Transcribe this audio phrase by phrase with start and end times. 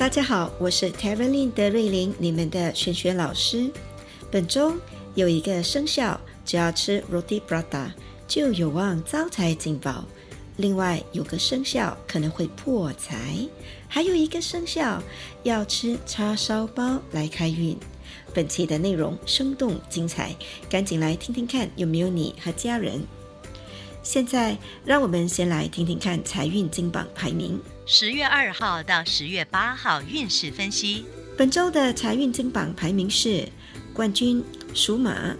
[0.00, 3.70] 大家好，我是 t e r e l i n 德瑞琳，你们的玄学老师。
[4.30, 4.72] 本周
[5.14, 7.90] 有一个生肖，只要吃 Roti Prata
[8.26, 10.06] 就有望招财进宝。
[10.56, 13.46] 另外有个生肖可能会破财，
[13.88, 15.02] 还有一个生肖
[15.42, 17.76] 要吃叉烧包来开运。
[18.32, 20.34] 本期的内容生动精彩，
[20.70, 23.02] 赶紧来听听看有没有你和家人。
[24.02, 27.60] 现在让我们先来听听看财运金榜排名。
[27.92, 31.04] 十月二号到十月八号运势分析。
[31.36, 33.48] 本周的财运金榜排名是
[33.92, 35.34] 冠军属马，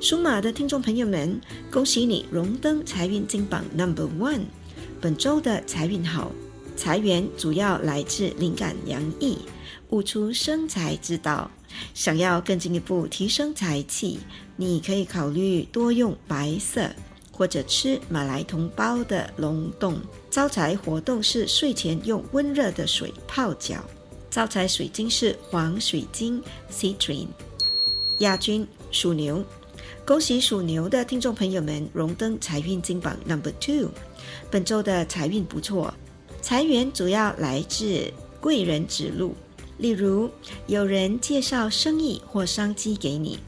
[0.00, 4.42] 属马的听众朋友们，恭喜你荣登财运金榜 Number One。
[5.00, 6.30] 本周的财运好，
[6.76, 9.38] 财源主要来自灵感洋溢，
[9.88, 11.50] 悟出生财之道。
[11.92, 14.20] 想要更进一步提升财气，
[14.54, 16.88] 你可以考虑多用白色。
[17.40, 23.82] 或者吃马来同胞的龙洞招财活动是睡前用温热的水泡脚，
[24.30, 27.28] 招财水晶是黄水晶 Citrine。
[28.18, 29.42] 亚军属牛，
[30.04, 33.88] 恭喜属牛的听众朋友们荣登财运金榜 Number Two。
[34.50, 35.94] 本周的财运不错，
[36.42, 39.34] 财源主要来自贵人指路，
[39.78, 40.28] 例如
[40.66, 43.38] 有人介绍生意或商机给你。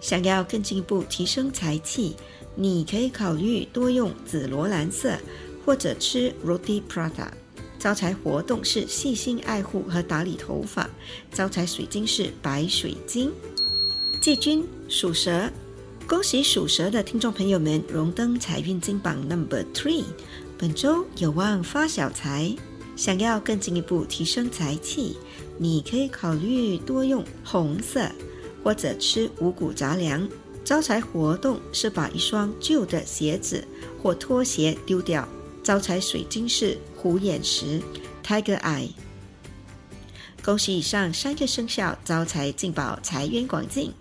[0.00, 2.16] 想要更进一步提升财气。
[2.54, 5.16] 你可以考虑多用紫罗兰色，
[5.64, 7.28] 或者吃 Roti Prata。
[7.78, 10.88] 招财活动是细心爱护和打理头发。
[11.32, 13.32] 招财水晶是白水晶。
[14.20, 15.50] 季军属蛇，
[16.06, 20.04] 恭喜属蛇的听众朋友们荣登财运金榜 Number Three。
[20.58, 22.54] 本周有望发小财。
[22.96, 25.16] 想要更进一步提升财气，
[25.56, 28.06] 你可以考虑多用红色，
[28.62, 30.28] 或者吃五谷杂粮。
[30.64, 33.66] 招财活动是把一双旧的鞋子
[34.02, 35.28] 或拖鞋丢掉。
[35.62, 37.80] 招财水晶是虎眼石
[38.24, 38.90] （Tiger Eye）。
[40.42, 43.92] 恭喜以上三个生肖招财进宝，财源广进。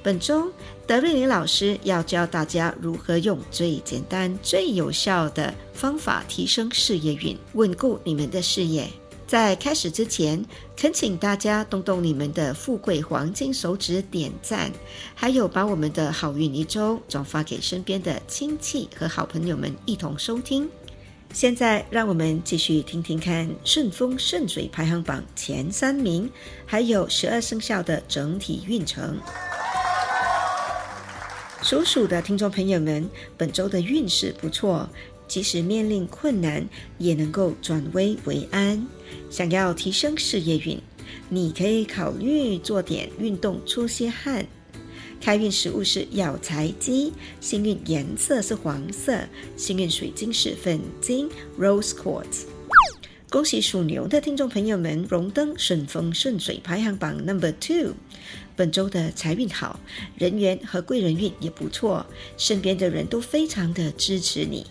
[0.00, 0.50] 本周
[0.86, 8.88] 德瑞琳老师要教大家如何用最简单、最有效的方法提升事业运，稳固你们的事业。
[9.28, 10.42] 在开始之前，
[10.74, 14.72] 恳请大家动动你们的富贵黄金手指点赞，
[15.14, 20.66] 还有把我们的好运一周转发给身边的亲戚和好朋友们一同收听。
[21.34, 26.30] 现在，让我们继续听听看顺风顺水排行榜前三名，
[26.64, 29.20] 还有十二生肖的整体运程。
[31.60, 33.06] 属鼠的听众朋友们，
[33.36, 34.88] 本周的运势不错。
[35.28, 36.66] 即使面临困难，
[36.96, 38.84] 也能够转危为安。
[39.30, 40.80] 想要提升事业运，
[41.28, 44.46] 你可以考虑做点运动，出些汗。
[45.20, 51.28] 开运食物是药材鸡，幸运颜色是黄色，幸运水晶是粉晶
[51.58, 52.44] （Rose Quartz）。
[53.28, 57.94] 恭喜属牛的听众朋友们荣登顺风顺水排行榜 Number Two。
[58.56, 59.78] 本周的财运好，
[60.16, 62.06] 人缘和贵人运也不错，
[62.36, 64.66] 身边的人都非常的支持你。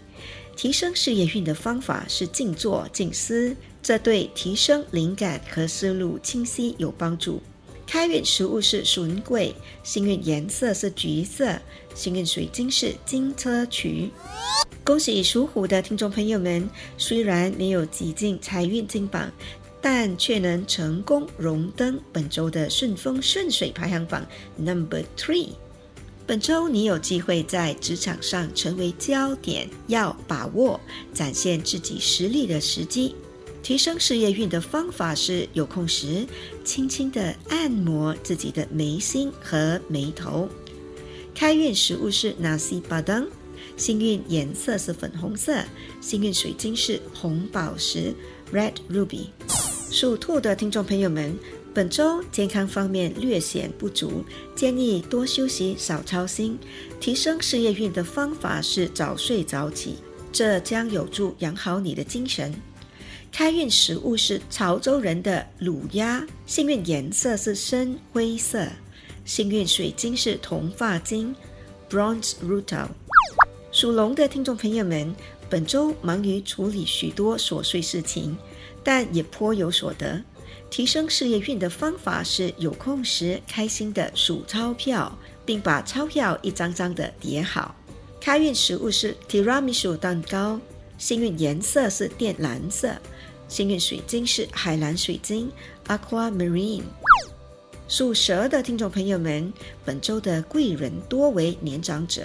[0.58, 7.40] 提升事业运的方法是静坐静思，这对提升灵感和思路清晰有帮助。
[7.86, 9.54] 开运食物是笋桂，
[9.84, 11.56] 幸运颜色是橘色，
[11.94, 14.10] 幸运水晶是金车渠。
[14.84, 16.68] 恭喜属虎的听众朋友们，
[16.98, 19.32] 虽然没有挤进财运金榜，
[19.80, 24.26] 但却能成功荣登本周的顺风顺水排行榜
[24.58, 25.50] Number Three。
[26.28, 30.78] 本周你有机会在职场上成为焦点，要把握
[31.14, 33.16] 展现自己实力的时机。
[33.64, 36.28] 提升事业运的方法是有空时
[36.66, 40.50] 轻轻的按摩自己的眉心和眉头。
[41.34, 43.28] 开运食物是 nasi padang，
[43.78, 45.64] 幸运颜色是粉红色，
[46.02, 48.14] 幸运水晶是红宝石
[48.52, 49.28] red ruby。
[49.90, 51.34] 属兔的听众朋友们。
[51.78, 54.26] 本周健康方面略显不足，
[54.56, 56.58] 建议多休息，少操心。
[57.00, 59.98] 提升事业运的方法是早睡早起，
[60.32, 62.52] 这将有助养好你的精神。
[63.32, 68.68] 开运食物是潮州人的卤鸭，幸运颜色是深灰色，
[69.24, 71.36] 幸运水晶是铜发晶
[71.88, 72.88] （bronze rutil）。
[73.72, 75.16] 属龙的听众朋友们，
[75.48, 78.36] 本周忙于处理许多琐碎事情，
[78.84, 80.20] 但也颇有所得。
[80.70, 87.76] 提升事业运的方法是有空时开心的数钞票，并把钞票一张张的叠好。
[88.20, 90.60] 开运食物是 tiramisu 蛋糕，
[90.98, 92.94] 幸运颜色是靛蓝色，
[93.48, 95.50] 幸运水晶是海蓝水晶
[95.88, 96.84] aquamarine。
[97.88, 99.54] 属蛇的听众朋友们，
[99.86, 102.24] 本周的贵人多为年长者，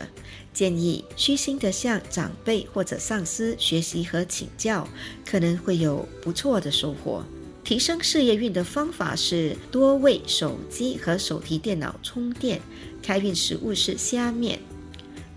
[0.53, 4.89] 建议虚心的向长辈或者上司学习和请教，
[5.25, 7.25] 可能会有不错的收获。
[7.73, 12.61] 提升事业运的方法是多为手机和手提电脑充电。
[13.03, 14.59] 开运食物是虾面，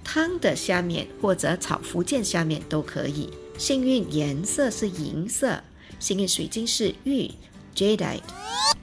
[0.03, 3.29] 汤的虾面或者炒福建虾面都可以。
[3.57, 5.63] 幸运颜色是银色，
[5.97, 7.31] 幸运水晶是玉
[7.73, 8.19] （Jadeite）。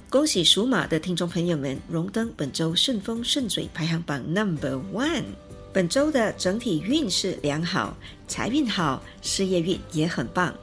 [0.08, 5.24] 恭喜属马的听众朋友们荣登本周顺风顺水排行榜 Number One。
[5.74, 7.94] 本周的整体运势良好，
[8.26, 10.54] 财运好，事业运也很棒。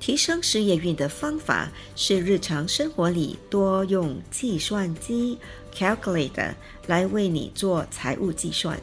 [0.00, 5.38] 提升事业运的方法是日常生活里多用计算机
[5.76, 6.54] （calculator）
[6.86, 8.80] 来为你做财务计算。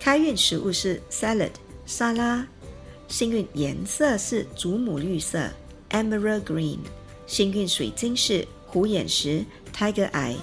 [0.00, 1.50] 开运食物是 salad
[1.84, 2.46] 沙拉，
[3.08, 5.50] 幸运颜色是祖母绿色
[5.90, 6.78] （emerald green），
[7.26, 9.44] 幸运水晶是虎眼石
[9.76, 10.34] （tiger eye）。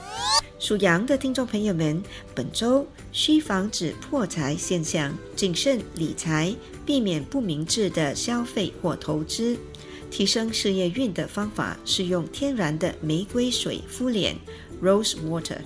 [0.59, 2.03] 属羊的听众朋友们，
[2.35, 9.57] 本周需防止破财现象，谨慎理财，避免不明智的消费或投资。
[10.11, 14.35] 提升事业运的方法是用天然的玫瑰水敷脸
[14.83, 15.59] （Rose Water）。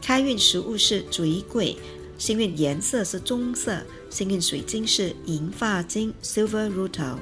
[0.00, 1.76] 开运食物是玫瑰，
[2.16, 7.16] 幸运颜色是棕色，幸运水晶是银发晶 （Silver Rutil）。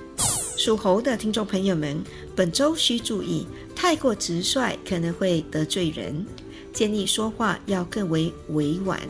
[0.57, 2.03] 属猴的听众朋友们，
[2.37, 6.27] 本周需注意，太过直率可能会得罪人，
[6.73, 9.01] 建议说话要更为委婉。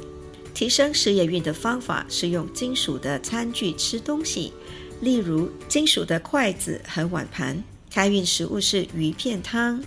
[0.55, 4.53] 提升事业运的方法是用金属的餐具吃东西。
[5.01, 7.63] 例如金属的筷子和碗盘。
[7.91, 9.83] 开运食物是鱼片汤，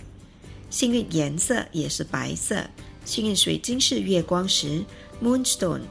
[0.68, 2.62] 幸运颜色也是白色，
[3.04, 4.84] 幸运水晶是月光石
[5.22, 5.82] （Moonstone）。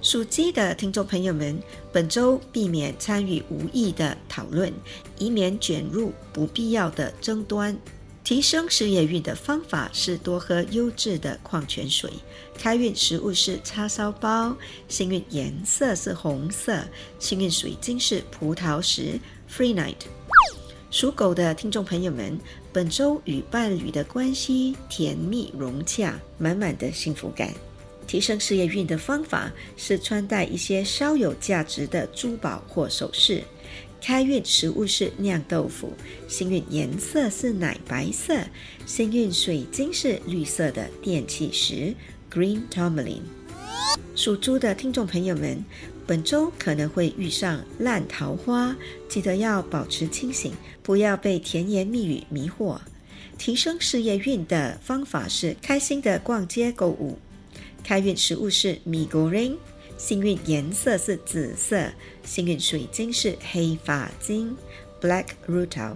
[0.00, 1.60] 属鸡的听众朋友们，
[1.92, 4.72] 本周避免参与无意的讨论，
[5.18, 7.76] 以免卷入不必要的争端。
[8.24, 12.10] 提升事业运的方法是多喝优质的矿泉水。
[12.56, 14.56] 开运食物是叉烧包，
[14.88, 16.82] 幸运颜色是红色，
[17.18, 19.20] 幸运水晶是葡萄石
[19.54, 19.96] （Free Night）。
[20.90, 22.38] 属狗的听众朋友们，
[22.72, 27.52] 本周与伴侣的关系甜蜜融洽，满满的幸福感。
[28.06, 33.42] 提升事业运的方法是穿戴一些稍有价值的珠宝或首饰。
[34.06, 35.90] 开运食物是酿豆腐，
[36.28, 38.38] 幸运颜色是奶白色，
[38.84, 41.94] 幸运水晶是绿色的电气石
[42.30, 43.22] （Green Tourmaline）。
[44.14, 45.64] 属猪的听众朋友们，
[46.06, 48.76] 本周可能会遇上烂桃花，
[49.08, 50.52] 记得要保持清醒，
[50.82, 52.78] 不要被甜言蜜语迷惑。
[53.38, 57.18] 提升事业运的方法是开心的逛街购物。
[57.82, 59.56] 开运食物是米果 ring。
[59.96, 61.90] 幸运颜色是紫色，
[62.24, 64.56] 幸运水晶是黑发晶
[65.00, 65.94] （Black Rutil）。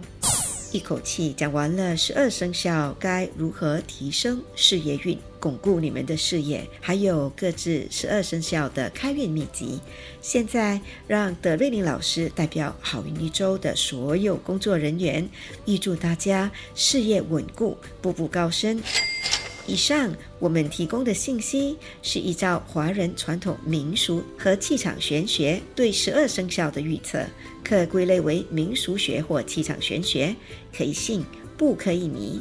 [0.71, 9.81] 一口气讲完了十二生肖该如何提升事业运、巩固你们的事业，还有各自十二生肖的开运秘籍。
[10.21, 15.27] 现在让德瑞琳老师代表好运一周的所有工作人员，
[15.65, 18.81] 预祝大家事业稳固，步步高升。
[19.69, 27.23] 以上我们提供的信息是依照华人传统民俗和气场玄学对十二生肖的预测，
[27.63, 30.35] 可归类为民俗学或气场玄学，
[30.75, 31.23] 可以信
[31.59, 32.41] 不可以迷，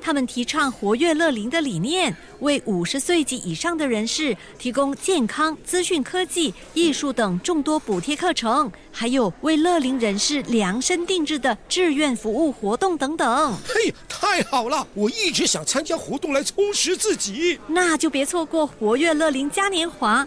[0.00, 13.56] 他们提倡活跃乐龄的理念，为五十岁及以上的人士提供健康、资讯科技、艺术等众多补贴课程，还有为乐龄人士量身定制的志愿服务活动等等。
[13.66, 14.86] 嘿，太好了！
[14.94, 17.58] 我一直想参加活动来充实自己。
[17.66, 20.26] 那就别错过活跃乐龄嘉年华。